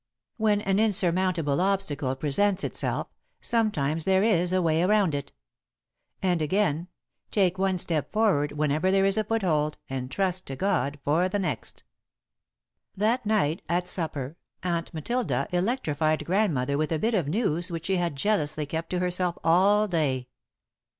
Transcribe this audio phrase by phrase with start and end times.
[0.37, 3.05] "When an insurmountable obstacle presents itself,
[3.39, 5.31] sometimes there is a way around it."
[6.23, 6.87] And, again,
[7.29, 11.37] "Take one step forward whenever there is a foothold and trust to God for the
[11.37, 11.83] next."
[12.95, 16.97] [Sidenote: A Bit of News] That night, at supper, Aunt Matilda electrified Grandmother with a
[16.97, 20.29] bit of news which she had jealously kept to herself all day.